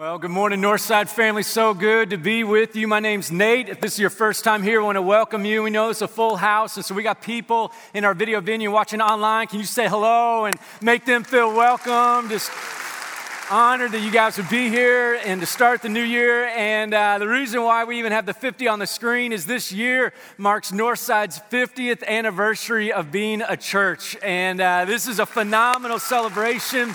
[0.00, 1.42] Well, good morning, Northside family.
[1.42, 2.88] So good to be with you.
[2.88, 3.68] My name's Nate.
[3.68, 5.62] If this is your first time here, I want to welcome you.
[5.62, 8.70] We know it's a full house, and so we got people in our video venue
[8.70, 9.48] watching online.
[9.48, 12.30] Can you say hello and make them feel welcome?
[12.30, 12.50] Just
[13.50, 16.46] honored that you guys would be here and to start the new year.
[16.46, 19.70] And uh, the reason why we even have the 50 on the screen is this
[19.70, 24.16] year marks Northside's 50th anniversary of being a church.
[24.22, 26.94] And uh, this is a phenomenal celebration.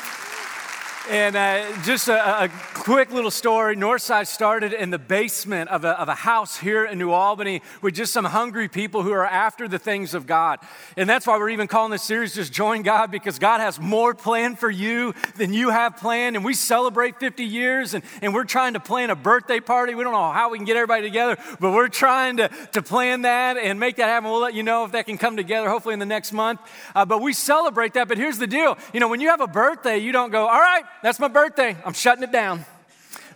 [1.09, 5.99] And uh, just a, a, quick little story Northside started in the basement of a,
[5.99, 9.67] of a house here in New Albany with just some hungry people who are after
[9.67, 10.59] the things of God.
[10.97, 14.15] And that's why we're even calling this series Just Join God because God has more
[14.15, 16.35] planned for you than you have planned.
[16.35, 19.93] And we celebrate 50 years and, and we're trying to plan a birthday party.
[19.93, 23.23] We don't know how we can get everybody together, but we're trying to, to plan
[23.23, 24.31] that and make that happen.
[24.31, 26.61] We'll let you know if that can come together, hopefully in the next month.
[26.95, 28.07] Uh, but we celebrate that.
[28.07, 30.59] But here's the deal you know, when you have a birthday, you don't go, all
[30.59, 31.75] right, that's my birthday.
[31.85, 32.65] I'm shutting it down.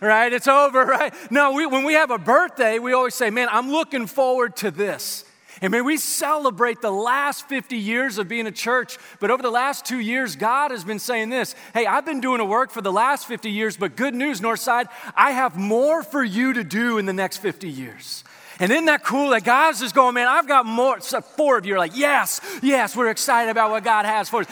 [0.00, 0.32] Right?
[0.32, 1.12] It's over, right?
[1.30, 4.70] No, we, when we have a birthday, we always say, man, I'm looking forward to
[4.70, 5.24] this.
[5.62, 8.96] And may we celebrate the last 50 years of being a church.
[9.18, 12.40] But over the last two years, God has been saying this Hey, I've been doing
[12.40, 16.24] a work for the last 50 years, but good news, Northside, I have more for
[16.24, 18.24] you to do in the next 50 years.
[18.58, 21.00] And isn't that cool that God's just going, man, I've got more.
[21.00, 24.42] So four of you are like, yes, yes, we're excited about what God has for
[24.42, 24.46] us.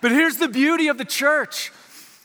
[0.00, 1.72] But here's the beauty of the church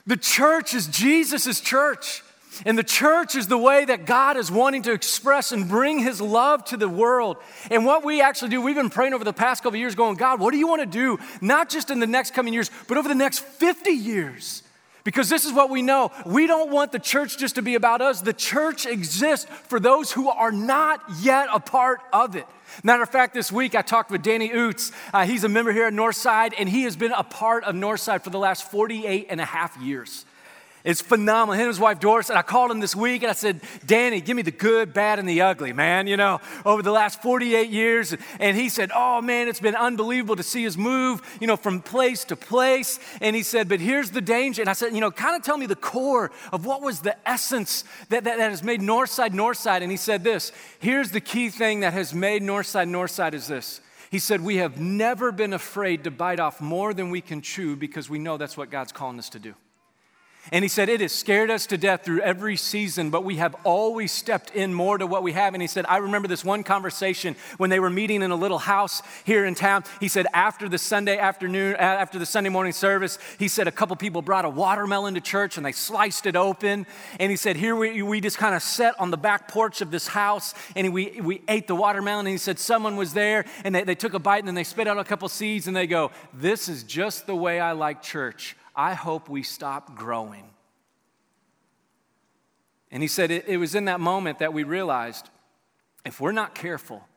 [0.05, 2.23] the church is Jesus' church.
[2.65, 6.21] And the church is the way that God is wanting to express and bring his
[6.21, 7.37] love to the world.
[7.71, 10.39] And what we actually do, we've been praying over the past couple years, going, God,
[10.39, 11.17] what do you want to do?
[11.41, 14.61] Not just in the next coming years, but over the next 50 years.
[15.03, 16.11] Because this is what we know.
[16.25, 18.21] We don't want the church just to be about us.
[18.21, 22.45] The church exists for those who are not yet a part of it.
[22.81, 24.91] Matter of fact, this week I talked with Danny Oots.
[25.13, 28.23] Uh, he's a member here at Northside, and he has been a part of Northside
[28.23, 30.25] for the last 48 and a half years.
[30.83, 31.53] It's phenomenal.
[31.53, 34.19] Him and his wife Doris, and I called him this week and I said, Danny,
[34.19, 37.69] give me the good, bad, and the ugly, man, you know, over the last 48
[37.69, 38.13] years.
[38.37, 41.81] And he said, Oh, man, it's been unbelievable to see us move, you know, from
[41.81, 42.99] place to place.
[43.21, 44.61] And he said, But here's the danger.
[44.61, 47.15] And I said, You know, kind of tell me the core of what was the
[47.27, 49.83] essence that, that, that has made Northside Northside.
[49.83, 53.79] And he said this Here's the key thing that has made Northside Northside is this.
[54.11, 57.77] He said, We have never been afraid to bite off more than we can chew
[57.77, 59.55] because we know that's what God's calling us to do.
[60.51, 63.55] And he said, It has scared us to death through every season, but we have
[63.63, 65.53] always stepped in more to what we have.
[65.53, 68.57] And he said, I remember this one conversation when they were meeting in a little
[68.57, 69.85] house here in town.
[70.01, 73.95] He said, After the Sunday afternoon, after the Sunday morning service, he said, A couple
[73.95, 76.85] people brought a watermelon to church and they sliced it open.
[77.21, 79.91] And he said, Here we, we just kind of sat on the back porch of
[79.91, 82.25] this house and we, we ate the watermelon.
[82.25, 84.65] And he said, Someone was there and they, they took a bite and then they
[84.65, 88.01] spit out a couple seeds and they go, This is just the way I like
[88.01, 88.57] church.
[88.75, 90.49] I hope we stop growing.
[92.91, 95.29] And he said it, it, was in that moment that we realized
[96.05, 97.07] if we're not careful,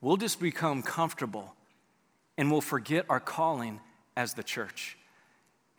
[0.00, 1.54] we'll just become comfortable
[2.38, 3.80] and we'll forget our calling
[4.16, 4.96] as the church.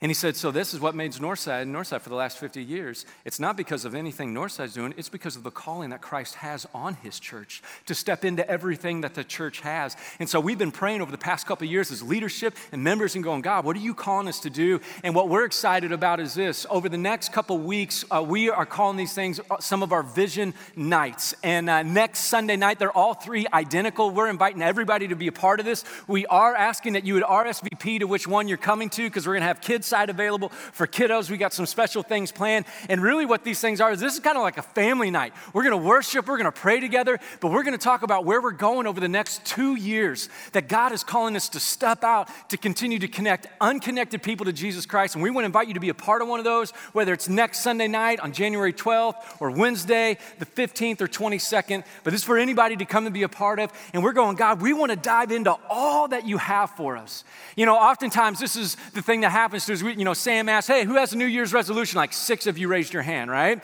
[0.04, 3.06] And he said, So this is what made Northside Northside for the last 50 years.
[3.24, 6.68] It's not because of anything Northside's doing, it's because of the calling that Christ has
[6.74, 9.96] on his church to step into everything that the church has.
[10.20, 13.16] And so we've been praying over the past couple of years as leadership and members
[13.16, 14.82] and going, God, what are you calling us to do?
[15.06, 18.66] And what we're excited about is this over the next couple weeks, uh, we are
[18.66, 21.34] calling these things uh, some of our vision nights.
[21.44, 24.12] And uh, next Sunday night, they're all three identical.
[24.12, 25.86] We're inviting everybody to be a part of this.
[26.10, 29.36] We are asking that you would RSVP to which one you're coming to because we're
[29.36, 31.30] going to have kids side available for kiddos.
[31.30, 32.66] We got some special things planned.
[32.90, 35.34] And really, what these things are is this is kind of like a family night.
[35.54, 38.26] We're going to worship, we're going to pray together, but we're going to talk about
[38.26, 42.04] where we're going over the next two years that God is calling us to step
[42.04, 45.14] out to continue to connect unconnected people to Jesus Christ.
[45.14, 47.14] And we want to invite you to be a part of one of those, whether
[47.14, 51.84] it's next Sunday night on January 12th or Wednesday, the 15th or 22nd.
[52.04, 53.72] But this is for anybody to come and be a part of.
[53.94, 57.24] And we're going, God, we want to dive into all that you have for us.
[57.56, 59.84] You know, oftentimes this is the thing that happens to us.
[59.84, 61.98] We, you know, Sam asked, Hey, who has a New Year's resolution?
[61.98, 63.64] Like six of you raised your hand, right?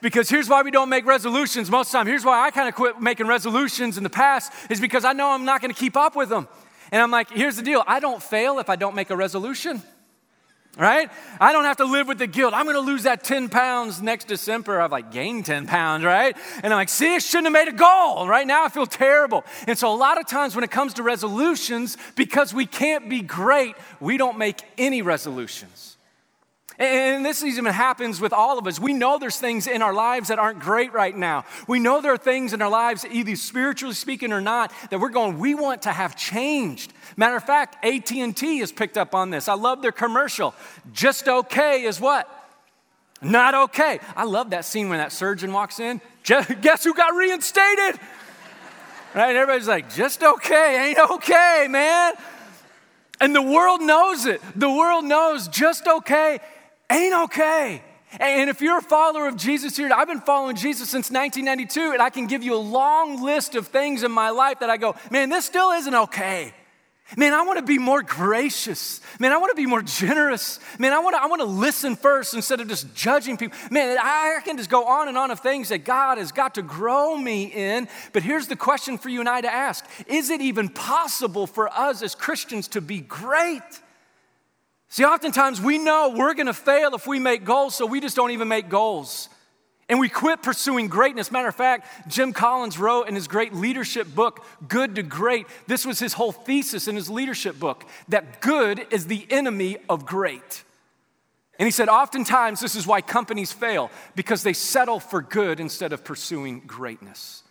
[0.00, 2.06] Because here's why we don't make resolutions most of the time.
[2.06, 5.28] Here's why I kind of quit making resolutions in the past, is because I know
[5.30, 6.48] I'm not going to keep up with them.
[6.90, 9.82] And I'm like, here's the deal I don't fail if I don't make a resolution
[10.80, 11.10] right?
[11.38, 12.54] I don't have to live with the guilt.
[12.54, 14.80] I'm going to lose that 10 pounds next December.
[14.80, 16.34] I've like gained 10 pounds, right?
[16.62, 18.26] And I'm like, see, I shouldn't have made a goal.
[18.26, 19.44] Right now, I feel terrible.
[19.68, 23.20] And so, a lot of times when it comes to resolutions, because we can't be
[23.20, 25.89] great, we don't make any resolutions.
[26.80, 28.80] And this even happens with all of us.
[28.80, 31.44] We know there's things in our lives that aren't great right now.
[31.68, 35.10] We know there are things in our lives, either spiritually speaking or not, that we're
[35.10, 36.94] going, we want to have changed.
[37.18, 39.46] Matter of fact, AT&T has picked up on this.
[39.46, 40.54] I love their commercial.
[40.94, 42.26] Just okay is what?
[43.20, 44.00] Not okay.
[44.16, 46.00] I love that scene when that surgeon walks in.
[46.24, 48.00] Guess who got reinstated?
[49.14, 49.36] Right?
[49.36, 52.14] Everybody's like, just okay, ain't okay, man.
[53.20, 54.40] And the world knows it.
[54.56, 56.38] The world knows just okay
[56.90, 57.82] ain't okay.
[58.18, 62.02] And if you're a follower of Jesus here, I've been following Jesus since 1992, and
[62.02, 64.96] I can give you a long list of things in my life that I go,
[65.10, 66.52] man, this still isn't okay.
[67.16, 69.00] Man, I want to be more gracious.
[69.18, 70.60] Man, I want to be more generous.
[70.78, 73.58] Man, I want to, I want to listen first instead of just judging people.
[73.70, 76.62] Man, I, can just go on and on of things that God has got to
[76.62, 77.88] grow me in.
[78.12, 81.68] But here's the question for you and I to ask Is it even possible for
[81.68, 83.60] us as Christians to be great?
[84.90, 88.32] See, oftentimes we know we're to fail if we make goals, so we just don't
[88.32, 89.28] even make goals.
[89.88, 91.30] And we quit pursuing greatness.
[91.30, 95.86] Matter of fact, Jim Collins wrote in his great leadership book, Good to Great, this
[95.86, 100.64] was his whole thesis in his leadership book that good is the enemy of great.
[101.60, 105.92] And he said, oftentimes this is why companies fail, because they settle for good instead
[105.92, 107.44] of pursuing greatness.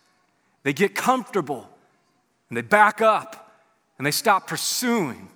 [0.62, 1.70] They get comfortable
[2.48, 3.54] and they back up
[3.96, 5.28] and they stop pursuing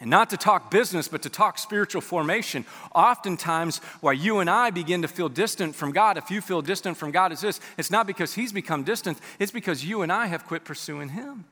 [0.00, 2.64] and not to talk business, but to talk spiritual formation.
[2.94, 6.96] Oftentimes, why you and I begin to feel distant from God, if you feel distant
[6.96, 10.26] from God, is this it's not because He's become distant, it's because you and I
[10.26, 11.44] have quit pursuing Him.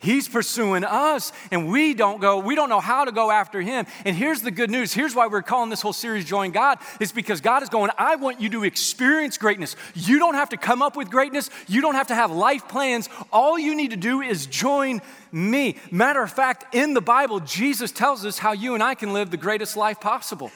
[0.00, 3.84] He's pursuing us, and we don't go, we don't know how to go after him.
[4.04, 4.94] And here's the good news.
[4.94, 8.14] Here's why we're calling this whole series Join God, is because God is going, I
[8.14, 9.74] want you to experience greatness.
[9.94, 13.08] You don't have to come up with greatness, you don't have to have life plans.
[13.32, 15.00] All you need to do is join
[15.32, 15.76] me.
[15.90, 19.32] Matter of fact, in the Bible, Jesus tells us how you and I can live
[19.32, 20.52] the greatest life possible.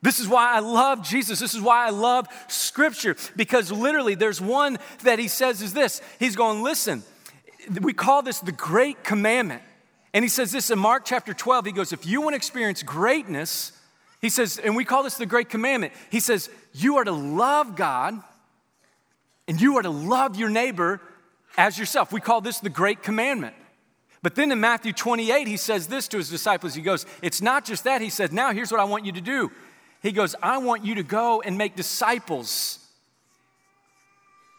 [0.00, 1.40] This is why I love Jesus.
[1.40, 6.00] This is why I love Scripture, because literally there's one that he says is this
[6.18, 7.02] He's going, listen,
[7.80, 9.62] we call this the great commandment.
[10.14, 11.66] And he says this in Mark chapter 12.
[11.66, 13.72] He goes, If you want to experience greatness,
[14.20, 15.92] he says, and we call this the great commandment.
[16.10, 18.20] He says, You are to love God
[19.46, 21.00] and you are to love your neighbor
[21.56, 22.12] as yourself.
[22.12, 23.54] We call this the great commandment.
[24.22, 26.74] But then in Matthew 28, he says this to his disciples.
[26.74, 28.00] He goes, It's not just that.
[28.00, 29.52] He says, Now here's what I want you to do.
[30.02, 32.78] He goes, I want you to go and make disciples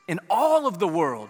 [0.07, 1.29] in all of the world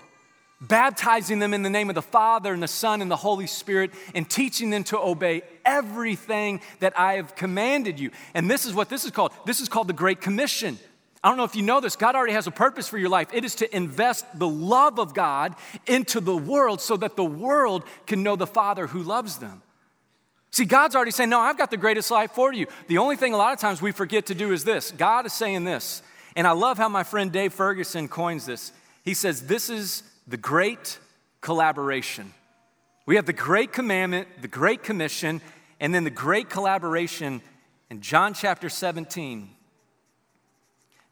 [0.61, 3.91] baptizing them in the name of the Father and the Son and the Holy Spirit,
[4.13, 8.11] and teaching them to obey everything that I have commanded you.
[8.33, 9.31] And this is what this is called.
[9.45, 10.77] This is called the Great Commission.
[11.23, 13.27] I don't know if you know this, God already has a purpose for your life.
[13.33, 17.83] It is to invest the love of God into the world so that the world
[18.07, 19.61] can know the Father who loves them.
[20.51, 22.67] See, God's already saying, No, I've got the greatest life for you.
[22.87, 25.33] The only thing a lot of times we forget to do is this God is
[25.33, 26.01] saying this.
[26.35, 28.71] And I love how my friend Dave Ferguson coins this.
[29.03, 30.99] He says, This is the great
[31.41, 32.33] collaboration.
[33.05, 35.41] We have the great commandment, the great commission,
[35.79, 37.41] and then the great collaboration
[37.89, 39.49] in John chapter 17.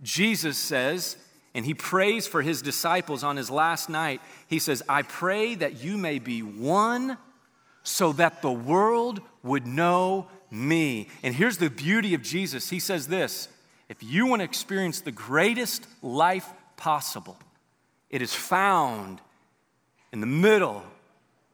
[0.04, 1.18] Jesus says,
[1.56, 4.22] and he prays for his disciples on his last night.
[4.48, 7.18] He says, I pray that you may be one
[7.82, 11.08] so that the world would know me.
[11.24, 12.70] And here's the beauty of Jesus.
[12.70, 13.48] He says this
[13.90, 17.40] if you want to experience the greatest life possible,
[18.10, 19.22] it is found
[20.12, 20.84] in the middle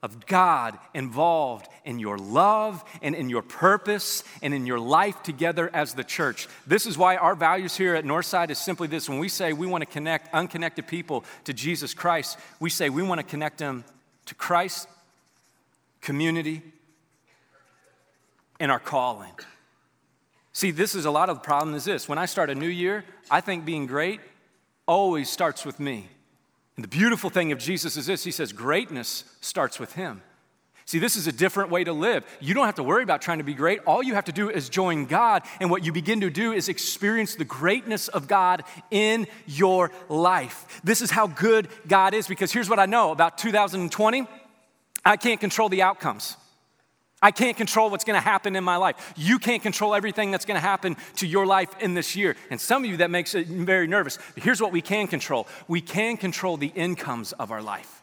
[0.03, 5.69] of God involved in your love and in your purpose and in your life together
[5.73, 6.49] as the church.
[6.67, 9.07] This is why our values here at Northside is simply this.
[9.07, 13.01] When we say we want to connect unconnected people to Jesus Christ, we say we
[13.01, 13.85] want to connect them
[14.25, 14.89] to Christ,
[16.01, 16.61] community,
[18.59, 19.33] and our calling.
[20.51, 22.09] See, this is a lot of the problem is this.
[22.09, 24.19] When I start a new year, I think being great
[24.85, 26.09] always starts with me.
[26.75, 30.21] And the beautiful thing of Jesus is this He says, greatness starts with Him.
[30.85, 32.25] See, this is a different way to live.
[32.41, 33.79] You don't have to worry about trying to be great.
[33.85, 35.43] All you have to do is join God.
[35.61, 40.81] And what you begin to do is experience the greatness of God in your life.
[40.83, 44.27] This is how good God is because here's what I know about 2020
[45.05, 46.37] I can't control the outcomes.
[47.23, 49.13] I can't control what's going to happen in my life.
[49.15, 52.35] You can't control everything that's going to happen to your life in this year.
[52.51, 54.19] And some of you, that makes it very nervous.
[54.35, 58.01] But here's what we can control we can control the incomes of our life,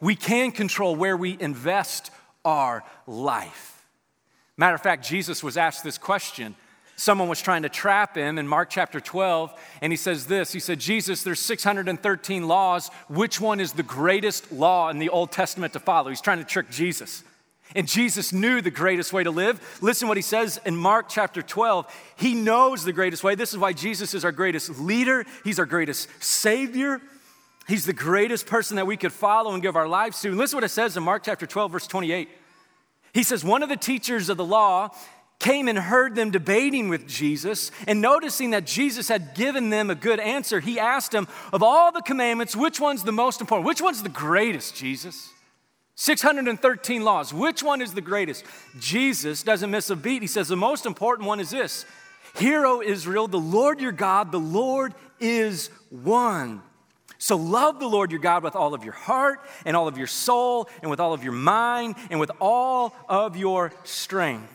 [0.00, 2.10] we can control where we invest
[2.44, 3.86] our life.
[4.58, 6.54] Matter of fact, Jesus was asked this question.
[6.96, 10.60] Someone was trying to trap him in Mark chapter 12, and he says this He
[10.60, 12.90] said, Jesus, there's 613 laws.
[13.08, 16.10] Which one is the greatest law in the Old Testament to follow?
[16.10, 17.24] He's trying to trick Jesus.
[17.74, 19.78] And Jesus knew the greatest way to live.
[19.80, 21.86] Listen what he says in Mark chapter 12.
[22.16, 23.34] He knows the greatest way.
[23.34, 27.00] This is why Jesus is our greatest leader, he's our greatest savior.
[27.68, 30.28] He's the greatest person that we could follow and give our lives to.
[30.28, 32.28] And listen what it says in Mark chapter 12, verse 28.
[33.14, 34.90] He says, One of the teachers of the law
[35.38, 39.94] came and heard them debating with Jesus, and noticing that Jesus had given them a
[39.94, 43.66] good answer, he asked him, Of all the commandments, which one's the most important?
[43.66, 45.30] Which one's the greatest, Jesus?
[45.94, 47.34] 613 laws.
[47.34, 48.44] Which one is the greatest?
[48.78, 50.22] Jesus doesn't miss a beat.
[50.22, 51.84] He says, The most important one is this
[52.36, 56.62] Hear, O Israel, the Lord your God, the Lord is one.
[57.18, 60.08] So love the Lord your God with all of your heart and all of your
[60.08, 64.52] soul and with all of your mind and with all of your strength.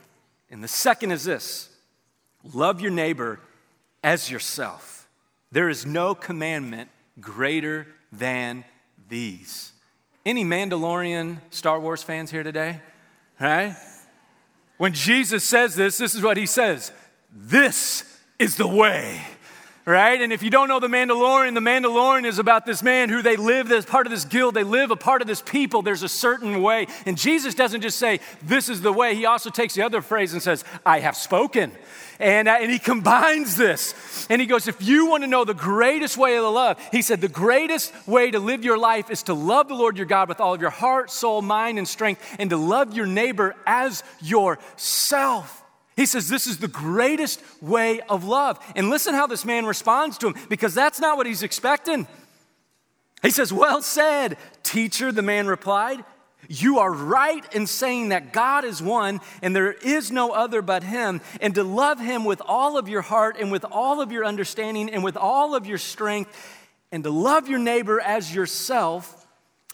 [0.49, 1.69] And the second is this
[2.53, 3.39] love your neighbor
[4.03, 5.07] as yourself.
[5.51, 6.89] There is no commandment
[7.21, 8.65] greater than
[9.07, 9.71] these.
[10.27, 12.81] Any Mandalorian Star Wars fans here today?
[13.39, 13.77] Right?
[14.75, 16.91] When Jesus says this, this is what he says
[17.31, 18.03] This
[18.37, 19.21] is the way
[19.87, 20.21] right?
[20.21, 23.37] And if you don't know the Mandalorian, the Mandalorian is about this man who they
[23.37, 25.81] live as part of this guild, they live a part of this people.
[25.81, 26.87] There's a certain way.
[27.05, 29.15] And Jesus doesn't just say, This is the way.
[29.15, 31.71] He also takes the other phrase and says, I have spoken.
[32.19, 34.27] And, uh, and he combines this.
[34.29, 37.01] And he goes, If you want to know the greatest way of the love, he
[37.01, 40.27] said, The greatest way to live your life is to love the Lord your God
[40.27, 44.03] with all of your heart, soul, mind, and strength, and to love your neighbor as
[44.21, 45.63] yourself.
[45.97, 48.63] He says, This is the greatest way of love.
[48.75, 52.07] And listen how this man responds to him, because that's not what he's expecting.
[53.21, 56.05] He says, Well said, teacher, the man replied.
[56.47, 60.83] You are right in saying that God is one and there is no other but
[60.83, 64.23] Him, and to love Him with all of your heart and with all of your
[64.23, 66.31] understanding and with all of your strength,
[66.91, 69.16] and to love your neighbor as yourself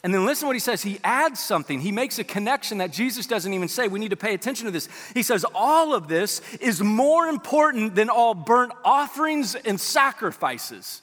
[0.04, 0.84] and then listen what he says.
[0.84, 1.80] He adds something.
[1.80, 3.88] He makes a connection that Jesus doesn't even say.
[3.88, 4.90] We need to pay attention to this.
[5.14, 11.02] He says, All of this is more important than all burnt offerings and sacrifices.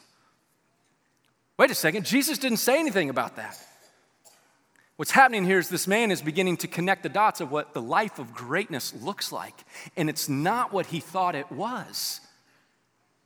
[1.58, 2.04] Wait a second.
[2.04, 3.58] Jesus didn't say anything about that.
[4.96, 7.80] What's happening here is this man is beginning to connect the dots of what the
[7.80, 9.54] life of greatness looks like.
[9.96, 12.20] And it's not what he thought it was.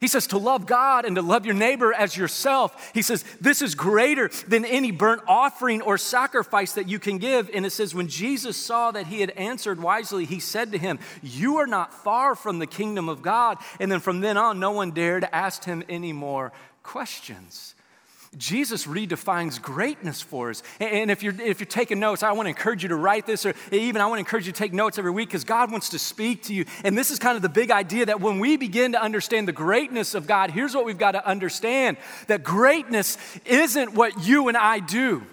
[0.05, 2.91] He says to love God and to love your neighbor as yourself.
[2.93, 7.49] He says this is greater than any burnt offering or sacrifice that you can give.
[7.55, 10.99] And it says, when Jesus saw that he had answered wisely, he said to him,
[11.23, 13.57] You are not far from the kingdom of God.
[13.81, 17.74] And then from then on, no one dared ask him any more questions.
[18.37, 20.63] Jesus redefines greatness for us.
[20.81, 23.47] And if you're, if you're taking notes, I want to encourage you to write this,
[23.47, 25.91] or even I want to encourage you to take notes every week because God wants
[25.91, 26.65] to speak to you.
[26.85, 29.53] And this is kind of the big idea that when we begin to understand the
[29.53, 31.97] greatness of God, here's what we've got to understand
[32.29, 35.25] that greatness isn't what you and I do.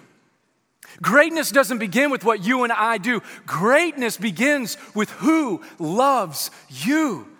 [1.00, 3.22] Greatness doesn't begin with what you and I do.
[3.46, 7.31] Greatness begins with who loves you.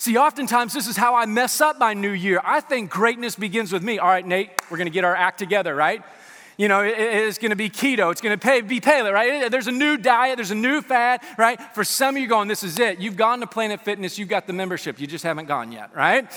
[0.00, 2.40] See, oftentimes this is how I mess up my new year.
[2.44, 3.98] I think greatness begins with me.
[3.98, 6.02] All right, Nate, we're gonna get our act together, right?
[6.56, 9.50] You know, it's gonna be keto, it's gonna be paleo, right?
[9.50, 11.60] There's a new diet, there's a new fad, right?
[11.74, 13.00] For some of you going, this is it.
[13.00, 16.30] You've gone to Planet Fitness, you've got the membership, you just haven't gone yet, right?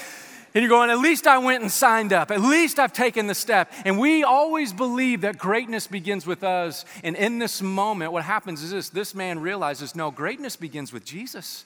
[0.53, 2.29] And you're going, at least I went and signed up.
[2.29, 3.71] At least I've taken the step.
[3.85, 6.83] And we always believe that greatness begins with us.
[7.05, 11.05] And in this moment, what happens is this this man realizes no, greatness begins with
[11.05, 11.63] Jesus.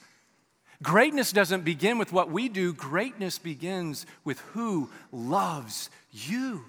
[0.82, 6.66] Greatness doesn't begin with what we do, greatness begins with who loves you.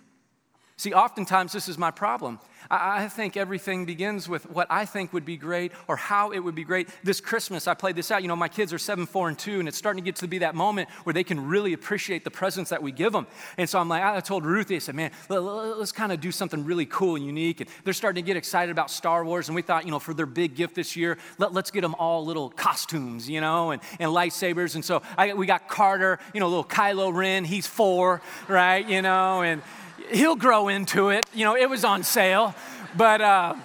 [0.77, 2.39] See, oftentimes this is my problem.
[2.69, 6.55] I, think everything begins with what I think would be great or how it would
[6.55, 6.89] be great.
[7.03, 8.21] This Christmas, I played this out.
[8.21, 10.27] You know, my kids are seven, four, and two, and it's starting to get to
[10.27, 13.27] be that moment where they can really appreciate the presents that we give them.
[13.57, 16.65] And so I'm like, I told Ruthie, I said, man, let's kind of do something
[16.65, 17.61] really cool and unique.
[17.61, 20.13] And they're starting to get excited about Star Wars, and we thought, you know, for
[20.13, 23.81] their big gift this year, let, us get them all little costumes, you know, and,
[23.99, 24.75] and lightsabers.
[24.75, 29.01] And so I, we got Carter, you know, little Kylo Ren, he's four, right, you
[29.01, 29.61] know, and
[30.09, 31.25] he'll grow into it.
[31.33, 32.55] You know, it was on sale.
[32.95, 33.55] But, uh,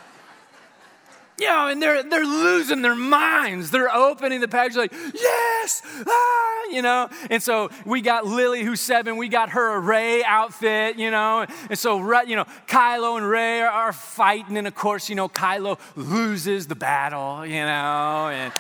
[1.39, 3.71] you know, and they're, they're losing their minds.
[3.71, 7.09] They're opening the package like, yes, ah, you know.
[7.31, 9.17] And so we got Lily, who's seven.
[9.17, 11.47] We got her a Rey outfit, you know.
[11.71, 14.57] And so, you know, Kylo and Rey are, are fighting.
[14.57, 18.29] And of course, you know, Kylo loses the battle, you know.
[18.29, 18.53] And,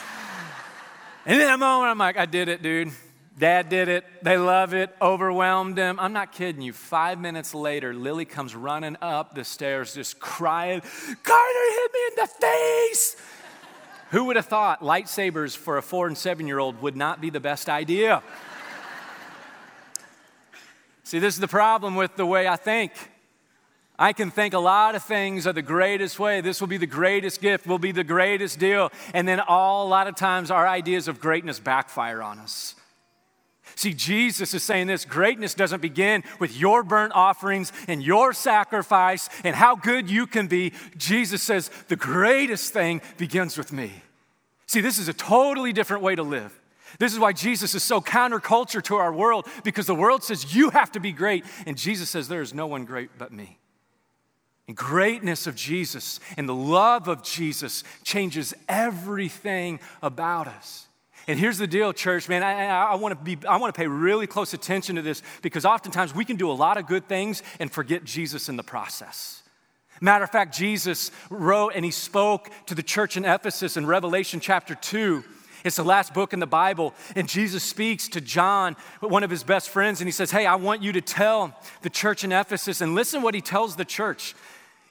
[1.26, 2.90] and in that moment, I'm like, I did it, dude.
[3.38, 4.04] Dad did it.
[4.22, 4.94] They love it.
[5.00, 5.98] Overwhelmed them.
[5.98, 6.72] I'm not kidding you.
[6.72, 12.14] Five minutes later, Lily comes running up the stairs, just crying, Carter hit me in
[12.16, 13.16] the face.
[14.10, 17.30] Who would have thought lightsabers for a four and seven year old would not be
[17.30, 18.22] the best idea?
[21.04, 22.92] See, this is the problem with the way I think.
[23.98, 26.40] I can think a lot of things are the greatest way.
[26.40, 28.90] This will be the greatest gift, will be the greatest deal.
[29.14, 32.74] And then all a lot of times our ideas of greatness backfire on us.
[33.74, 39.28] See, Jesus is saying this greatness doesn't begin with your burnt offerings and your sacrifice
[39.44, 40.72] and how good you can be.
[40.96, 43.92] Jesus says the greatest thing begins with me.
[44.66, 46.58] See, this is a totally different way to live.
[46.98, 50.70] This is why Jesus is so counterculture to our world because the world says you
[50.70, 53.58] have to be great, and Jesus says there is no one great but me.
[54.68, 60.86] And greatness of Jesus and the love of Jesus changes everything about us.
[61.28, 62.42] And here's the deal, church, man.
[62.42, 65.22] I, I, I want to be, I want to pay really close attention to this
[65.40, 68.62] because oftentimes we can do a lot of good things and forget Jesus in the
[68.62, 69.42] process.
[70.00, 74.40] Matter of fact, Jesus wrote and he spoke to the church in Ephesus in Revelation
[74.40, 75.22] chapter 2.
[75.64, 76.92] It's the last book in the Bible.
[77.14, 80.56] And Jesus speaks to John, one of his best friends, and he says, Hey, I
[80.56, 82.80] want you to tell the church in Ephesus.
[82.80, 84.34] And listen what he tells the church.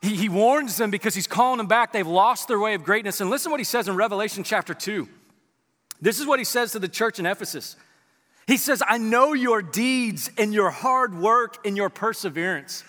[0.02, 1.92] He, he warns them because he's calling them back.
[1.92, 3.20] They've lost their way of greatness.
[3.20, 5.10] And listen what he says in Revelation chapter 2.
[6.01, 7.75] This is what he says to the church in Ephesus.
[8.48, 12.84] He says, I know your deeds and your hard work and your perseverance.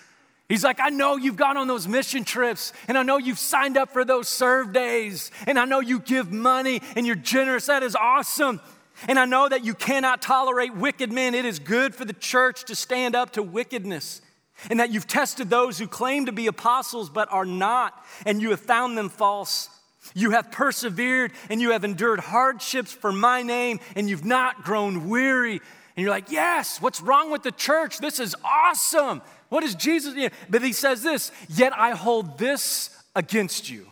[0.49, 3.77] He's like, I know you've gone on those mission trips, and I know you've signed
[3.77, 7.67] up for those serve days, and I know you give money and you're generous.
[7.67, 8.59] That is awesome.
[9.07, 11.33] And I know that you cannot tolerate wicked men.
[11.33, 14.21] It is good for the church to stand up to wickedness.
[14.69, 17.93] And that you've tested those who claim to be apostles but are not,
[18.25, 19.69] and you have found them false.
[20.13, 25.09] You have persevered and you have endured hardships for my name, and you've not grown
[25.09, 25.61] weary.
[25.95, 27.99] And you're like, Yes, what's wrong with the church?
[27.99, 29.21] This is awesome.
[29.49, 30.29] What is Jesus?
[30.49, 33.87] But he says this, Yet I hold this against you.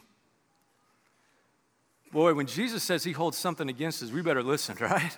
[2.12, 5.18] Boy, when Jesus says he holds something against us, we better listen, right?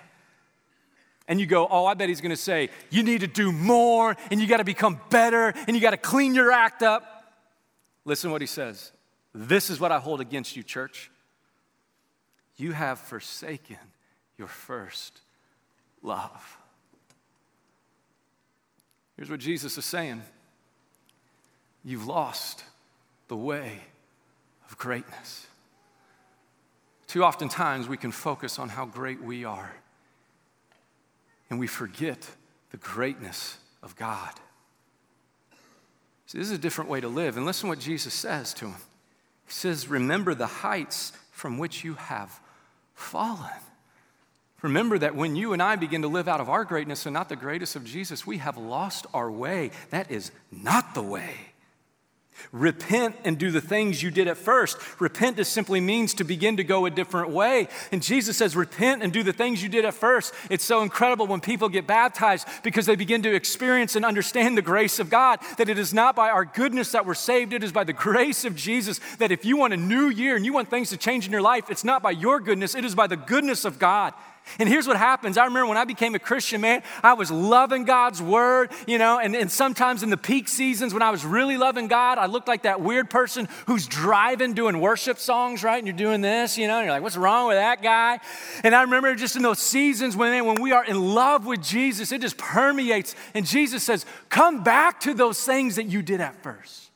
[1.26, 4.40] And you go, oh, I bet he's gonna say, you need to do more, and
[4.40, 7.32] you gotta become better, and you gotta clean your act up.
[8.04, 8.92] Listen what he says.
[9.34, 11.10] This is what I hold against you, church.
[12.56, 13.78] You have forsaken
[14.38, 15.20] your first
[16.02, 16.58] love.
[19.16, 20.22] Here's what Jesus is saying
[21.84, 22.64] You've lost
[23.28, 23.80] the way
[24.68, 25.46] of greatness.
[27.06, 29.74] Too often times we can focus on how great we are
[31.50, 32.28] and we forget
[32.70, 34.32] the greatness of God.
[36.26, 37.36] See, this is a different way to live.
[37.36, 38.74] And listen what Jesus says to him.
[39.46, 42.40] He says, Remember the heights from which you have
[42.94, 43.50] fallen.
[44.62, 47.28] Remember that when you and I begin to live out of our greatness and not
[47.28, 49.70] the greatest of Jesus, we have lost our way.
[49.90, 51.34] That is not the way.
[52.52, 54.78] Repent and do the things you did at first.
[55.00, 57.68] Repent just simply means to begin to go a different way.
[57.92, 60.34] And Jesus says, Repent and do the things you did at first.
[60.50, 64.62] It's so incredible when people get baptized because they begin to experience and understand the
[64.62, 67.72] grace of God, that it is not by our goodness that we're saved, it is
[67.72, 69.00] by the grace of Jesus.
[69.18, 71.42] That if you want a new year and you want things to change in your
[71.42, 74.14] life, it's not by your goodness, it is by the goodness of God.
[74.58, 75.36] And here's what happens.
[75.36, 79.18] I remember when I became a Christian, man, I was loving God's word, you know,
[79.18, 82.46] and, and sometimes in the peak seasons when I was really loving God, I looked
[82.46, 85.78] like that weird person who's driving doing worship songs, right?
[85.78, 88.20] And you're doing this, you know, and you're like, what's wrong with that guy?
[88.62, 92.12] And I remember just in those seasons when, when we are in love with Jesus,
[92.12, 93.14] it just permeates.
[93.34, 96.90] And Jesus says, come back to those things that you did at first.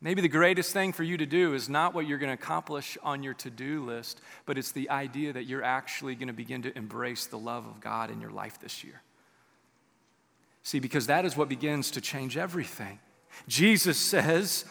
[0.00, 2.96] Maybe the greatest thing for you to do is not what you're going to accomplish
[3.02, 6.62] on your to do list, but it's the idea that you're actually going to begin
[6.62, 9.02] to embrace the love of God in your life this year.
[10.62, 13.00] See, because that is what begins to change everything.
[13.48, 14.64] Jesus says,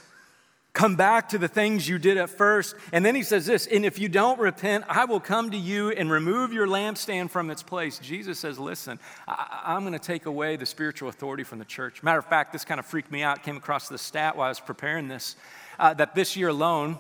[0.78, 2.76] Come back to the things you did at first.
[2.94, 5.90] And then he says this, and if you don't repent, I will come to you
[5.90, 7.98] and remove your lampstand from its place.
[7.98, 12.04] Jesus says, listen, I, am going to take away the spiritual authority from the church.
[12.04, 13.42] Matter of fact, this kind of freaked me out.
[13.42, 15.36] Came across the stat while I was preparing this,
[15.80, 17.00] uh, that this year alone,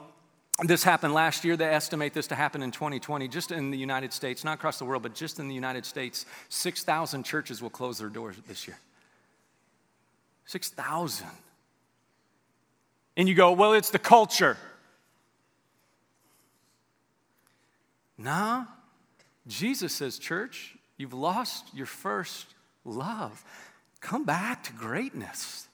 [0.64, 1.56] this happened last year.
[1.56, 4.86] They estimate this to happen in 2020, just in the United States, not across the
[4.86, 6.26] world, but just in the United States.
[6.50, 8.80] 6,000 churches will close their doors this year.
[10.48, 11.28] 6,000.
[13.18, 14.58] And you go, well, it's the culture.
[18.18, 18.66] Nah,
[19.48, 22.46] Jesus says, church, you've lost your first
[22.86, 23.44] love.
[24.00, 25.67] Come back to greatness.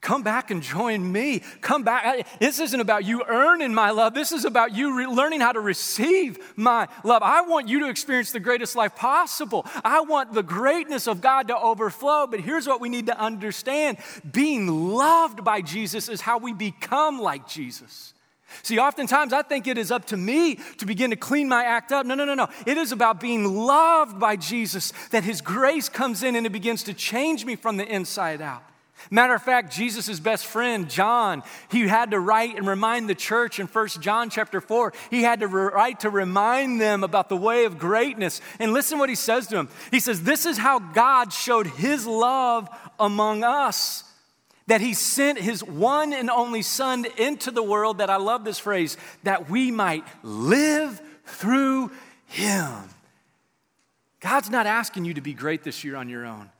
[0.00, 1.40] Come back and join me.
[1.60, 2.26] Come back.
[2.38, 4.14] This isn't about you earning my love.
[4.14, 7.22] This is about you re- learning how to receive my love.
[7.22, 9.66] I want you to experience the greatest life possible.
[9.84, 12.28] I want the greatness of God to overflow.
[12.28, 13.98] But here's what we need to understand
[14.30, 18.14] being loved by Jesus is how we become like Jesus.
[18.62, 21.90] See, oftentimes I think it is up to me to begin to clean my act
[21.90, 22.06] up.
[22.06, 22.48] No, no, no, no.
[22.66, 26.84] It is about being loved by Jesus, that His grace comes in and it begins
[26.84, 28.62] to change me from the inside out.
[29.10, 33.58] Matter of fact, Jesus' best friend, John, he had to write and remind the church
[33.58, 34.92] in 1 John chapter 4.
[35.10, 38.40] He had to write to remind them about the way of greatness.
[38.58, 39.68] And listen what he says to them.
[39.90, 44.04] He says, This is how God showed his love among us.
[44.66, 48.58] That he sent his one and only Son into the world, that I love this
[48.58, 51.90] phrase, that we might live through
[52.26, 52.74] him.
[54.20, 56.50] God's not asking you to be great this year on your own.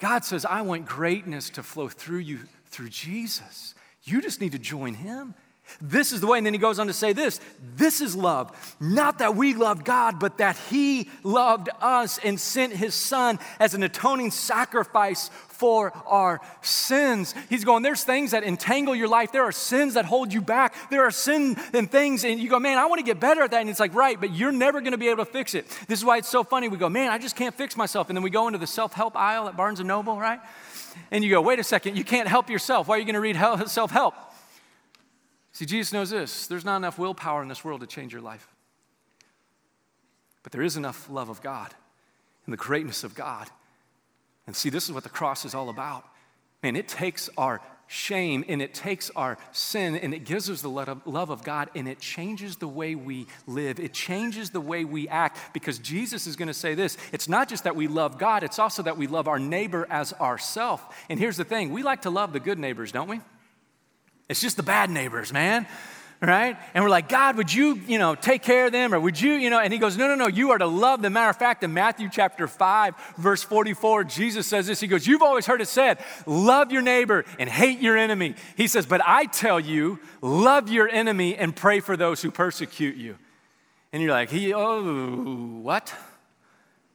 [0.00, 3.74] God says, I want greatness to flow through you through Jesus.
[4.02, 5.34] You just need to join him.
[5.80, 6.38] This is the way.
[6.38, 7.40] And then he goes on to say this
[7.76, 8.76] this is love.
[8.80, 13.74] Not that we loved God, but that he loved us and sent his son as
[13.74, 15.30] an atoning sacrifice
[15.60, 17.34] for our sins.
[17.50, 19.30] He's going, there's things that entangle your life.
[19.30, 20.74] There are sins that hold you back.
[20.88, 23.50] There are sin and things, and you go, man, I want to get better at
[23.50, 23.60] that.
[23.60, 25.68] And it's like, right, but you're never going to be able to fix it.
[25.86, 26.68] This is why it's so funny.
[26.68, 28.08] We go, man, I just can't fix myself.
[28.08, 30.40] And then we go into the self help aisle at Barnes and Noble, right?
[31.10, 32.88] And you go, wait a second, you can't help yourself.
[32.88, 33.36] Why are you going to read
[33.68, 34.14] self help?
[35.52, 38.48] See, Jesus knows this there's not enough willpower in this world to change your life.
[40.42, 41.74] But there is enough love of God
[42.46, 43.48] and the greatness of God.
[44.46, 46.04] And see, this is what the cross is all about.
[46.62, 50.68] Man, it takes our shame and it takes our sin and it gives us the
[50.68, 53.80] love of God and it changes the way we live.
[53.80, 57.48] It changes the way we act because Jesus is going to say this it's not
[57.48, 61.04] just that we love God, it's also that we love our neighbor as ourself.
[61.08, 63.20] And here's the thing we like to love the good neighbors, don't we?
[64.28, 65.66] It's just the bad neighbors, man.
[66.22, 66.58] Right?
[66.74, 68.92] And we're like, God, would you, you know, take care of them?
[68.92, 71.00] Or would you, you know, and he goes, No, no, no, you are to love
[71.00, 71.14] them.
[71.14, 74.80] Matter of fact, in Matthew chapter 5, verse 44, Jesus says this.
[74.80, 78.34] He goes, You've always heard it said, love your neighbor and hate your enemy.
[78.54, 82.96] He says, But I tell you, love your enemy and pray for those who persecute
[82.96, 83.16] you.
[83.92, 85.94] And you're like, he, oh, what?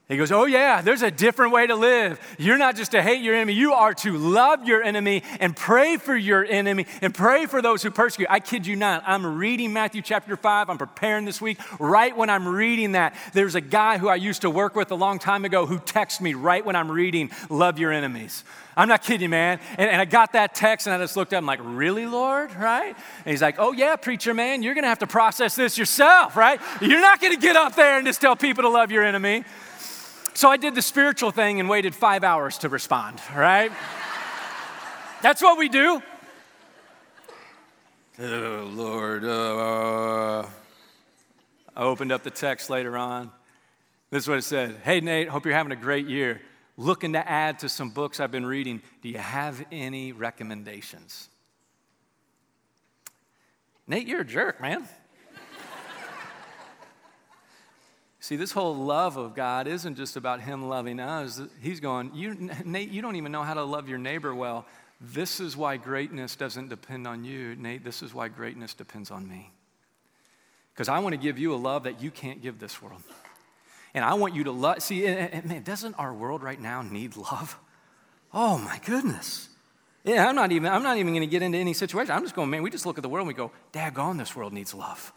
[0.07, 2.19] He goes, Oh, yeah, there's a different way to live.
[2.37, 5.97] You're not just to hate your enemy, you are to love your enemy and pray
[5.97, 8.27] for your enemy and pray for those who persecute.
[8.29, 9.03] I kid you not.
[9.07, 10.69] I'm reading Matthew chapter 5.
[10.69, 11.57] I'm preparing this week.
[11.79, 14.95] Right when I'm reading that, there's a guy who I used to work with a
[14.95, 18.43] long time ago who texts me right when I'm reading, Love your enemies.
[18.77, 19.59] I'm not kidding, man.
[19.77, 21.39] And, and I got that text and I just looked up.
[21.39, 22.53] I'm like, Really, Lord?
[22.53, 22.95] Right?
[22.95, 26.37] And he's like, Oh, yeah, preacher, man, you're going to have to process this yourself,
[26.37, 26.61] right?
[26.79, 29.43] You're not going to get up there and just tell people to love your enemy.
[30.35, 33.71] So I did the spiritual thing and waited five hours to respond, right?
[35.21, 36.03] That's what we do.
[38.19, 39.23] Oh, Lord.
[39.23, 40.43] Uh,
[41.73, 43.31] I opened up the text later on.
[44.09, 46.41] This is what it said Hey, Nate, hope you're having a great year.
[46.75, 48.81] Looking to add to some books I've been reading.
[49.01, 51.29] Do you have any recommendations?
[53.87, 54.85] Nate, you're a jerk, man.
[58.25, 61.39] See, this whole love of God isn't just about Him loving us.
[61.61, 64.65] He's going, you, Nate, you don't even know how to love your neighbor well.
[64.99, 67.83] This is why greatness doesn't depend on you, Nate.
[67.83, 69.51] This is why greatness depends on me.
[70.73, 73.03] Because I want to give you a love that you can't give this world.
[73.93, 74.81] And I want you to love.
[74.81, 77.59] See, and, man, doesn't our world right now need love?
[78.33, 79.49] Oh my goodness.
[80.03, 82.09] Yeah, I'm not even, I'm not even going to get into any situation.
[82.09, 84.35] I'm just going, man, we just look at the world and we go, daggone, this
[84.35, 85.13] world needs love.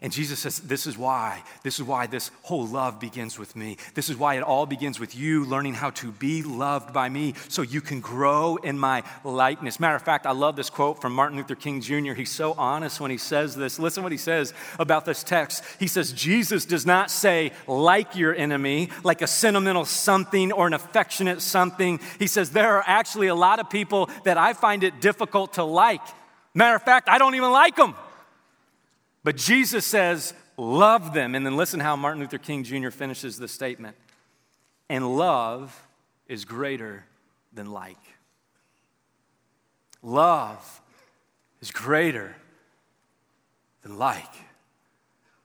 [0.00, 1.42] And Jesus says, This is why.
[1.62, 3.76] This is why this whole love begins with me.
[3.94, 7.34] This is why it all begins with you learning how to be loved by me
[7.48, 9.78] so you can grow in my likeness.
[9.78, 12.14] Matter of fact, I love this quote from Martin Luther King Jr.
[12.14, 13.78] He's so honest when he says this.
[13.78, 15.62] Listen what he says about this text.
[15.78, 20.72] He says, Jesus does not say, like your enemy, like a sentimental something or an
[20.72, 22.00] affectionate something.
[22.18, 25.64] He says, There are actually a lot of people that I find it difficult to
[25.64, 26.02] like.
[26.54, 27.94] Matter of fact, I don't even like them.
[29.24, 31.34] But Jesus says, love them.
[31.34, 32.90] And then listen how Martin Luther King Jr.
[32.90, 33.96] finishes the statement.
[34.88, 35.86] And love
[36.28, 37.04] is greater
[37.52, 37.98] than like.
[40.02, 40.80] Love
[41.60, 42.34] is greater
[43.82, 44.34] than like.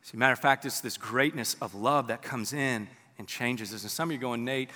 [0.01, 2.87] See, matter of fact, it's this greatness of love that comes in
[3.17, 3.83] and changes us.
[3.83, 4.69] And some of you are going, Nate,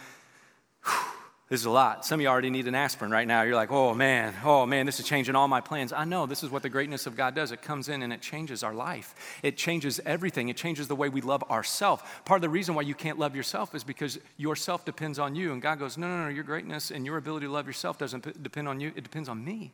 [1.52, 2.06] this is a lot.
[2.06, 3.42] Some of you already need an aspirin right now.
[3.42, 5.92] You're like, oh man, oh man, this is changing all my plans.
[5.92, 7.52] I know this is what the greatness of God does.
[7.52, 9.14] It comes in and it changes our life.
[9.44, 10.48] It changes everything.
[10.48, 12.04] It changes the way we love ourselves.
[12.24, 15.52] Part of the reason why you can't love yourself is because yourself depends on you.
[15.52, 18.42] And God goes, no, no, no, your greatness and your ability to love yourself doesn't
[18.42, 18.94] depend on you.
[18.96, 19.74] It depends on me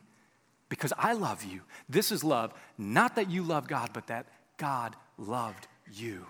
[0.68, 1.60] because I love you.
[1.88, 6.26] This is love, not that you love God, but that God loved you.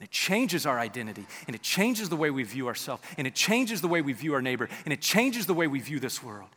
[0.00, 3.34] And it changes our identity, and it changes the way we view ourselves, and it
[3.34, 6.22] changes the way we view our neighbor, and it changes the way we view this
[6.22, 6.48] world.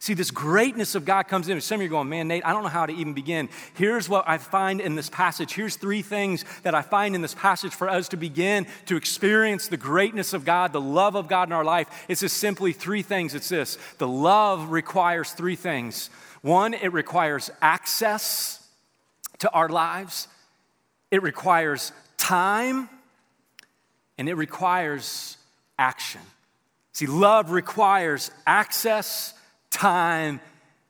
[0.00, 1.60] See, this greatness of God comes in.
[1.60, 3.48] Some of you are going, man, Nate, I don't know how to even begin.
[3.74, 5.54] Here's what I find in this passage.
[5.54, 9.68] Here's three things that I find in this passage for us to begin to experience
[9.68, 12.04] the greatness of God, the love of God in our life.
[12.08, 13.34] It's just simply three things.
[13.34, 16.10] It's this the love requires three things.
[16.42, 18.68] One, it requires access
[19.38, 20.28] to our lives,
[21.10, 21.92] it requires
[22.28, 22.90] time
[24.18, 25.38] and it requires
[25.78, 26.20] action.
[26.92, 29.32] See, love requires access,
[29.70, 30.40] time,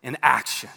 [0.03, 0.70] and action.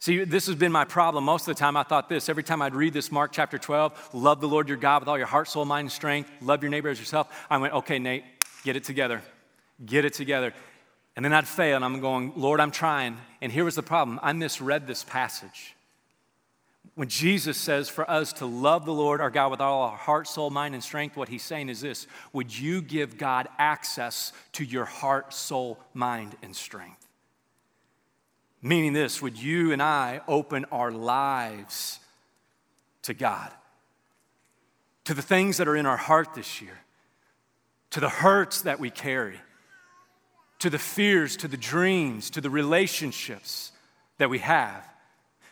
[0.00, 1.22] See, this has been my problem.
[1.22, 2.28] Most of the time, I thought this.
[2.28, 5.18] Every time I'd read this Mark chapter 12, love the Lord your God with all
[5.18, 7.28] your heart, soul, mind, and strength, love your neighbor as yourself.
[7.48, 8.24] I went, okay, Nate,
[8.64, 9.22] get it together.
[9.86, 10.52] Get it together.
[11.14, 13.18] And then I'd fail, and I'm going, Lord, I'm trying.
[13.40, 15.76] And here was the problem I misread this passage.
[16.94, 20.28] When Jesus says for us to love the Lord our God with all our heart,
[20.28, 24.64] soul, mind, and strength, what he's saying is this Would you give God access to
[24.64, 27.08] your heart, soul, mind, and strength?
[28.62, 31.98] Meaning this, would you and I open our lives
[33.02, 33.50] to God,
[35.04, 36.78] to the things that are in our heart this year,
[37.90, 39.38] to the hurts that we carry,
[40.60, 43.72] to the fears, to the dreams, to the relationships
[44.18, 44.93] that we have?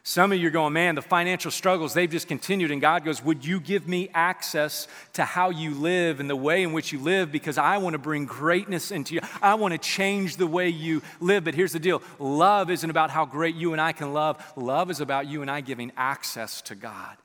[0.04, 2.72] Some of you are going, man, the financial struggles, they've just continued.
[2.72, 6.64] And God goes, Would you give me access to how you live and the way
[6.64, 7.30] in which you live?
[7.30, 9.20] Because I want to bring greatness into you.
[9.40, 11.44] I want to change the way you live.
[11.44, 14.90] But here's the deal love isn't about how great you and I can love, love
[14.90, 17.16] is about you and I giving access to God.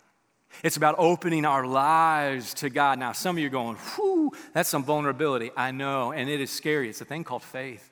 [0.64, 3.00] It's about opening our lives to God.
[3.00, 5.52] Now, some of you are going, whew, that's some vulnerability.
[5.56, 6.90] I know, and it is scary.
[6.90, 7.92] It's a thing called faith.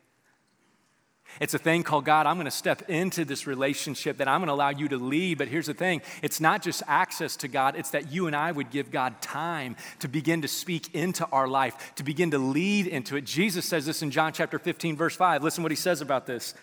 [1.40, 4.48] It's a thing called God, I'm going to step into this relationship that I'm going
[4.48, 5.38] to allow you to lead.
[5.38, 8.52] But here's the thing it's not just access to God, it's that you and I
[8.52, 12.88] would give God time to begin to speak into our life, to begin to lead
[12.88, 13.26] into it.
[13.26, 15.44] Jesus says this in John chapter 15, verse 5.
[15.44, 16.54] Listen what he says about this.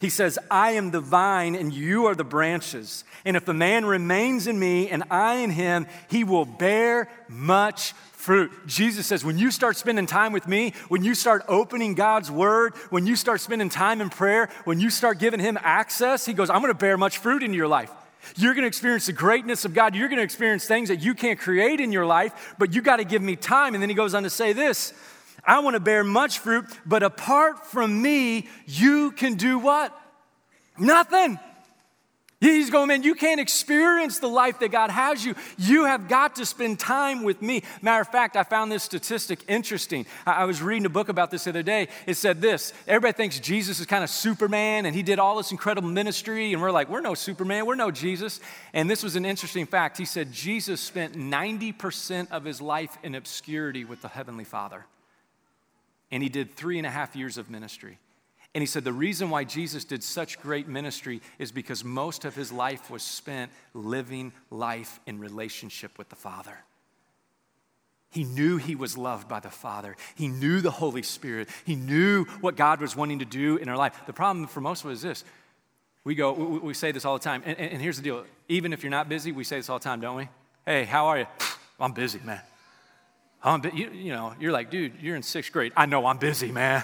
[0.00, 3.04] He says, I am the vine and you are the branches.
[3.24, 7.94] And if a man remains in me and I in him, he will bear much
[8.28, 8.52] fruit.
[8.66, 12.74] Jesus says, when you start spending time with me, when you start opening God's word,
[12.90, 16.50] when you start spending time in prayer, when you start giving him access, he goes,
[16.50, 17.90] I'm going to bear much fruit in your life.
[18.36, 19.94] You're going to experience the greatness of God.
[19.94, 22.98] You're going to experience things that you can't create in your life, but you got
[22.98, 23.72] to give me time.
[23.72, 24.92] And then he goes on to say this
[25.42, 29.98] I want to bear much fruit, but apart from me, you can do what?
[30.76, 31.38] Nothing.
[32.40, 35.34] He's going, man, you can't experience the life that God has you.
[35.56, 37.64] You have got to spend time with me.
[37.82, 40.06] Matter of fact, I found this statistic interesting.
[40.24, 41.88] I was reading a book about this the other day.
[42.06, 45.50] It said this everybody thinks Jesus is kind of Superman and he did all this
[45.50, 46.52] incredible ministry.
[46.52, 48.38] And we're like, we're no Superman, we're no Jesus.
[48.72, 49.98] And this was an interesting fact.
[49.98, 54.86] He said Jesus spent 90% of his life in obscurity with the Heavenly Father.
[56.12, 57.98] And he did three and a half years of ministry.
[58.54, 62.34] And he said the reason why Jesus did such great ministry is because most of
[62.34, 66.58] his life was spent living life in relationship with the Father.
[68.10, 69.96] He knew he was loved by the Father.
[70.14, 71.48] He knew the Holy Spirit.
[71.66, 74.00] He knew what God was wanting to do in our life.
[74.06, 75.24] The problem for most of us is this
[76.04, 77.42] we go, we, say this all the time.
[77.44, 79.84] And, and, here's the deal even if you're not busy, we say this all the
[79.84, 80.28] time, don't we?
[80.64, 81.26] Hey, how are you?
[81.78, 82.40] I'm busy, man.
[83.42, 85.72] I'm, you, you know, you're like, dude, you're in sixth grade.
[85.76, 86.82] I know I'm busy, man.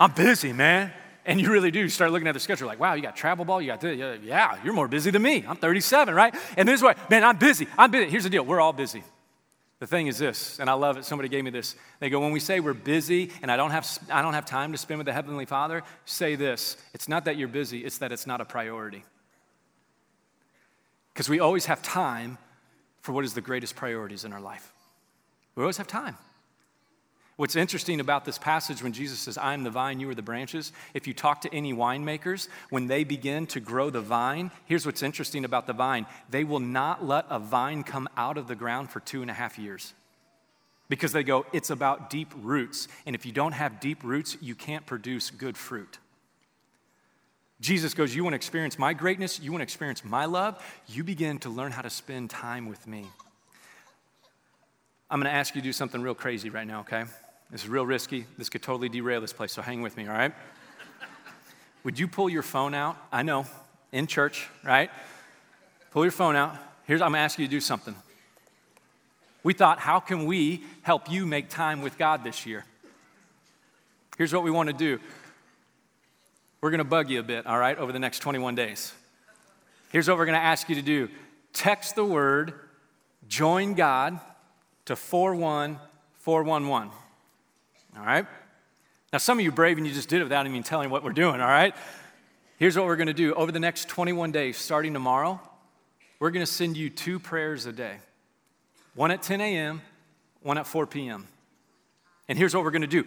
[0.00, 0.92] I'm busy, man.
[1.26, 1.80] And you really do.
[1.80, 3.98] You start looking at the schedule, like, wow, you got travel ball, you got this.
[4.24, 5.44] Yeah, you're more busy than me.
[5.46, 6.34] I'm 37, right?
[6.56, 7.68] And this way, man, I'm busy.
[7.76, 8.10] I'm busy.
[8.10, 9.04] Here's the deal we're all busy.
[9.78, 11.04] The thing is this, and I love it.
[11.04, 11.74] Somebody gave me this.
[12.00, 14.72] They go, when we say we're busy and I don't have, I don't have time
[14.72, 16.76] to spend with the Heavenly Father, say this.
[16.92, 19.04] It's not that you're busy, it's that it's not a priority.
[21.12, 22.38] Because we always have time
[23.00, 24.72] for what is the greatest priorities in our life.
[25.54, 26.16] We always have time.
[27.40, 30.20] What's interesting about this passage when Jesus says, I am the vine, you are the
[30.20, 34.84] branches, if you talk to any winemakers, when they begin to grow the vine, here's
[34.84, 38.54] what's interesting about the vine they will not let a vine come out of the
[38.54, 39.94] ground for two and a half years.
[40.90, 42.88] Because they go, it's about deep roots.
[43.06, 45.98] And if you don't have deep roots, you can't produce good fruit.
[47.58, 49.40] Jesus goes, You want to experience my greatness?
[49.40, 50.62] You want to experience my love?
[50.88, 53.06] You begin to learn how to spend time with me.
[55.10, 57.04] I'm going to ask you to do something real crazy right now, okay?
[57.50, 58.26] This is real risky.
[58.38, 60.32] This could totally derail this place, so hang with me, all right?
[61.82, 62.96] Would you pull your phone out?
[63.10, 63.46] I know,
[63.90, 64.90] in church, right?
[65.90, 66.56] Pull your phone out.
[66.84, 67.96] Here's, I'm gonna ask you to do something.
[69.42, 72.64] We thought, how can we help you make time with God this year?
[74.16, 75.00] Here's what we wanna do
[76.60, 78.92] we're gonna bug you a bit, all right, over the next 21 days.
[79.90, 81.08] Here's what we're gonna ask you to do
[81.52, 82.54] text the word
[83.28, 84.20] join God
[84.84, 86.90] to 41411.
[87.96, 88.26] All right?
[89.12, 91.12] Now, some of you brave and you just did it without even telling what we're
[91.12, 91.74] doing, all right?
[92.58, 93.34] Here's what we're going to do.
[93.34, 95.40] Over the next 21 days, starting tomorrow,
[96.20, 97.96] we're going to send you two prayers a day
[98.94, 99.82] one at 10 a.m.,
[100.42, 101.26] one at 4 p.m.
[102.28, 103.04] And here's what we're going to do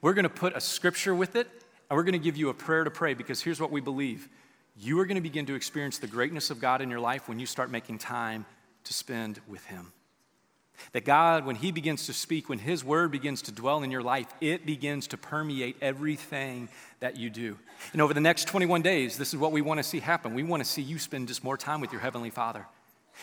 [0.00, 1.48] we're going to put a scripture with it,
[1.90, 4.28] and we're going to give you a prayer to pray because here's what we believe
[4.76, 7.38] you are going to begin to experience the greatness of God in your life when
[7.38, 8.46] you start making time
[8.84, 9.92] to spend with Him.
[10.92, 14.02] That God, when He begins to speak, when His word begins to dwell in your
[14.02, 16.68] life, it begins to permeate everything
[17.00, 17.58] that you do.
[17.92, 20.34] And over the next 21 days, this is what we want to see happen.
[20.34, 22.66] We want to see you spend just more time with your Heavenly Father.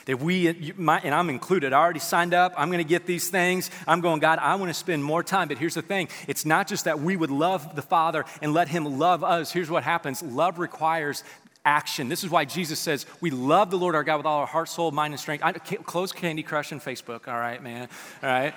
[0.06, 2.54] That we, and I'm included, I already signed up.
[2.56, 3.70] I'm going to get these things.
[3.88, 5.48] I'm going, God, I want to spend more time.
[5.48, 8.70] But here's the thing it's not just that we would love the Father and let
[8.70, 9.52] Him love us.
[9.52, 11.24] Here's what happens love requires
[11.66, 12.10] action.
[12.10, 14.70] This is why Jesus says we love the Lord our God with all our heart,
[14.70, 15.44] soul, mind, and strength.
[15.44, 17.90] I, close Candy Crush and Facebook, all right, man.
[18.24, 18.54] All right?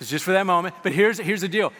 [0.00, 0.74] It's just for that moment.
[0.82, 1.72] But here's, here's the deal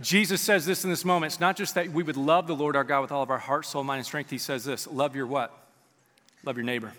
[0.00, 1.32] Jesus says this in this moment.
[1.32, 3.38] It's not just that we would love the Lord our God with all of our
[3.38, 4.30] heart, soul, mind, and strength.
[4.30, 5.56] He says this love your what?
[6.44, 6.92] Love your neighbor.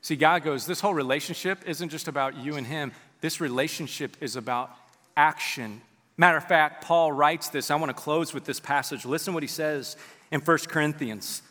[0.00, 2.92] See, God goes, this whole relationship isn't just about you and him.
[3.20, 4.70] This relationship is about
[5.16, 5.80] action.
[6.16, 7.70] Matter of fact, Paul writes this.
[7.70, 9.04] I want to close with this passage.
[9.04, 9.96] Listen what he says
[10.32, 11.42] in 1 Corinthians.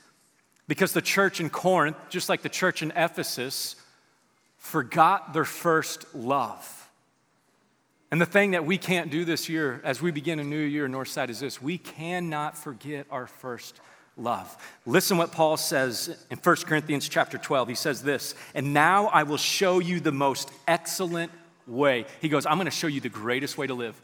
[0.67, 3.77] Because the church in Corinth, just like the church in Ephesus,
[4.57, 6.89] forgot their first love.
[8.11, 10.87] And the thing that we can't do this year as we begin a new year,
[10.89, 13.79] Northside, is this we cannot forget our first
[14.17, 14.57] love.
[14.85, 17.69] Listen what Paul says in 1 Corinthians chapter 12.
[17.69, 21.31] He says this, and now I will show you the most excellent
[21.67, 22.05] way.
[22.19, 23.99] He goes, I'm going to show you the greatest way to live.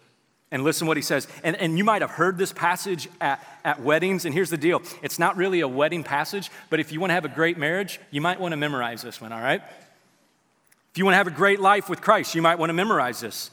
[0.50, 1.28] And listen what he says.
[1.44, 4.24] And, and you might have heard this passage at, at weddings.
[4.24, 7.16] And here's the deal it's not really a wedding passage, but if you want to
[7.16, 9.62] have a great marriage, you might want to memorize this one, all right?
[10.92, 13.20] If you want to have a great life with Christ, you might want to memorize
[13.20, 13.52] this.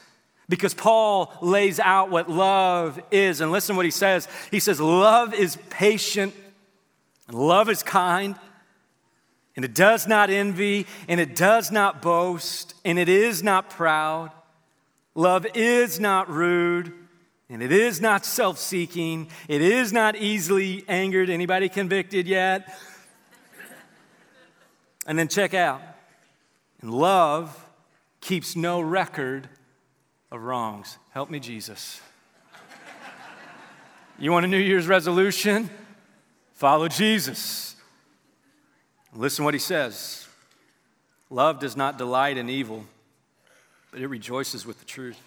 [0.49, 3.41] Because Paul lays out what love is.
[3.41, 4.29] And listen what he says.
[4.51, 6.35] He says, Love is patient,
[7.29, 8.37] and love is kind,
[9.57, 14.31] and it does not envy, and it does not boast, and it is not proud.
[15.15, 16.93] Love is not rude,
[17.49, 19.29] and it is not self-seeking.
[19.49, 21.31] It is not easily angered.
[21.31, 22.77] Anybody convicted yet?
[25.07, 25.83] And then check out.
[26.81, 27.67] And love
[28.21, 29.49] keeps no record
[30.33, 30.99] of wrongs.
[31.11, 32.01] Help me, Jesus.
[34.19, 35.71] You want a New Year's resolution?
[36.55, 37.77] Follow Jesus.
[39.15, 40.27] Listen what he says.
[41.31, 42.85] Love does not delight in evil
[43.95, 45.21] but it rejoices with the truth.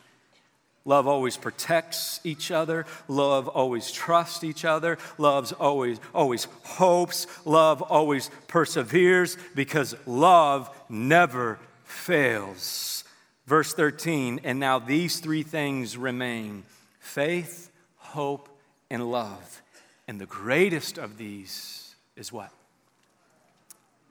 [0.84, 2.86] Love always protects each other.
[3.08, 4.98] Love always trusts each other.
[5.18, 7.28] Love always always hopes.
[7.46, 13.06] Love always perseveres because love never fails.
[13.46, 16.66] Verse 13, and now these three things remain
[17.00, 18.50] faith, hope,
[18.90, 19.62] and love.
[20.10, 22.52] And the greatest of these is what?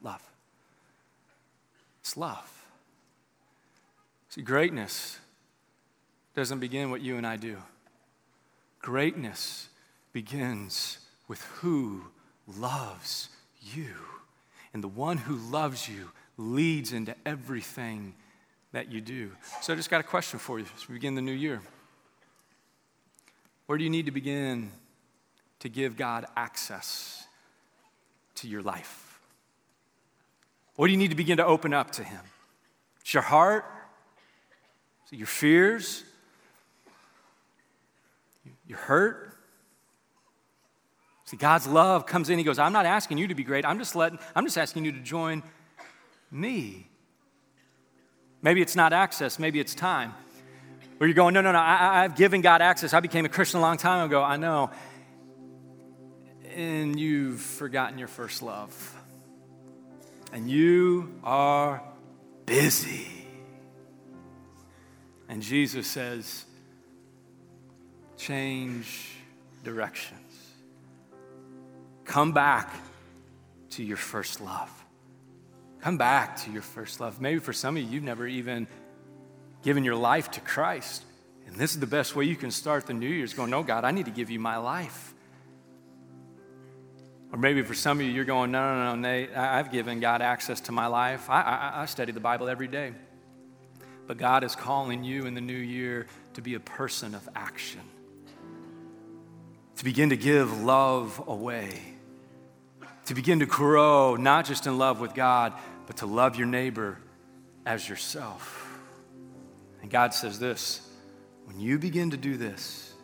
[0.02, 0.22] Love.
[2.00, 2.55] It's love.
[4.36, 5.18] See, greatness
[6.34, 7.56] doesn't begin what you and I do.
[8.80, 9.70] Greatness
[10.12, 12.02] begins with who
[12.46, 13.30] loves
[13.62, 13.94] you.
[14.74, 18.14] And the one who loves you leads into everything
[18.72, 19.30] that you do.
[19.62, 21.62] So I just got a question for you as we begin the new year.
[23.64, 24.70] Where do you need to begin
[25.60, 27.24] to give God access
[28.34, 29.18] to your life?
[30.74, 32.20] What do you need to begin to open up to Him?
[33.00, 33.64] It's your heart,
[35.06, 36.02] so your fears,
[38.66, 39.32] your hurt.
[41.24, 42.38] See, God's love comes in.
[42.38, 43.64] He goes, I'm not asking you to be great.
[43.64, 45.42] I'm just letting, I'm just asking you to join
[46.30, 46.88] me.
[48.42, 50.14] Maybe it's not access, maybe it's time.
[50.98, 52.94] Where you're going, no, no, no, I, I've given God access.
[52.94, 54.22] I became a Christian a long time ago.
[54.22, 54.70] I know.
[56.54, 58.94] And you've forgotten your first love.
[60.32, 61.82] And you are
[62.46, 63.25] busy.
[65.28, 66.44] And Jesus says,
[68.16, 69.12] change
[69.64, 70.20] directions.
[72.04, 72.74] Come back
[73.70, 74.70] to your first love.
[75.80, 77.20] Come back to your first love.
[77.20, 78.66] Maybe for some of you, you've never even
[79.62, 81.04] given your life to Christ.
[81.46, 83.62] And this is the best way you can start the new year is going, No,
[83.62, 85.14] God, I need to give you my life.
[87.32, 90.22] Or maybe for some of you, you're going, No, no, no, Nate, I've given God
[90.22, 91.28] access to my life.
[91.28, 92.92] I, I, I study the Bible every day.
[94.06, 97.80] But God is calling you in the new year to be a person of action,
[99.76, 101.80] to begin to give love away,
[103.06, 105.52] to begin to grow, not just in love with God,
[105.86, 106.98] but to love your neighbor
[107.64, 108.78] as yourself.
[109.82, 110.88] And God says this
[111.44, 112.94] when you begin to do this,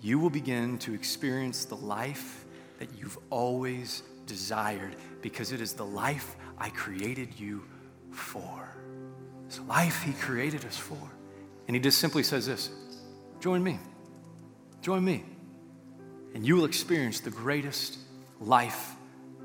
[0.00, 2.44] you will begin to experience the life
[2.78, 7.64] that you've always desired because it is the life I created you
[8.10, 8.76] for.
[9.68, 10.98] Life He created us for.
[11.66, 12.70] And He just simply says this
[13.40, 13.78] join me.
[14.82, 15.24] Join me.
[16.34, 17.98] And you will experience the greatest
[18.40, 18.94] life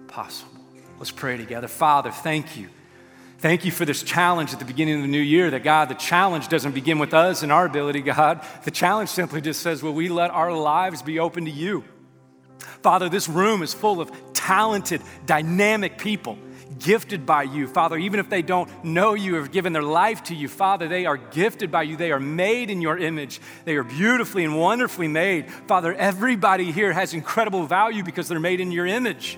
[0.07, 0.59] possible.
[0.99, 1.67] Let's pray together.
[1.67, 2.69] Father, thank you.
[3.39, 5.95] Thank you for this challenge at the beginning of the new year that God, the
[5.95, 8.45] challenge doesn't begin with us and our ability, God.
[8.65, 11.83] The challenge simply just says, Will we let our lives be open to you?
[12.83, 16.37] Father, this room is full of talented, dynamic people
[16.83, 17.97] gifted by you, Father.
[17.97, 21.05] Even if they don't know you or have given their life to you, Father, they
[21.05, 21.95] are gifted by you.
[21.95, 23.39] They are made in your image.
[23.65, 25.49] They are beautifully and wonderfully made.
[25.67, 29.37] Father, everybody here has incredible value because they're made in your image.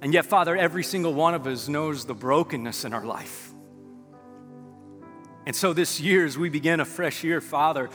[0.00, 3.52] And yet, Father, every single one of us knows the brokenness in our life.
[5.46, 7.88] And so, this year, as we begin a fresh year, Father,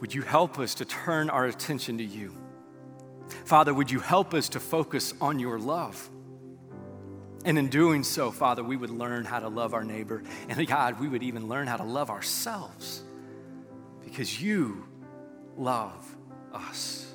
[0.00, 2.34] would you help us to turn our attention to you?
[3.46, 6.10] Father, would you help us to focus on your love?
[7.44, 10.22] And in doing so, Father, we would learn how to love our neighbor.
[10.48, 13.02] And God, we would even learn how to love ourselves
[14.02, 14.86] because you
[15.56, 16.16] love
[16.52, 17.12] us.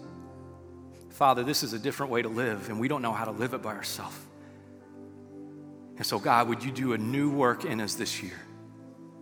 [1.09, 3.53] Father, this is a different way to live, and we don't know how to live
[3.53, 4.17] it by ourselves.
[5.97, 8.39] And so, God, would you do a new work in us this year?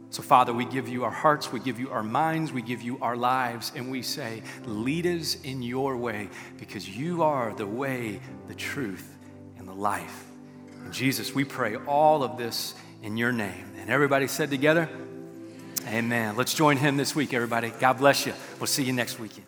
[0.09, 2.99] So, Father, we give you our hearts, we give you our minds, we give you
[3.01, 8.19] our lives, and we say, lead us in your way because you are the way,
[8.47, 9.17] the truth,
[9.57, 10.26] and the life.
[10.87, 12.73] And Jesus, we pray all of this
[13.03, 13.73] in your name.
[13.77, 14.87] And everybody said together,
[15.85, 16.37] Amen.
[16.37, 17.73] Let's join him this week, everybody.
[17.77, 18.33] God bless you.
[18.57, 19.46] We'll see you next weekend.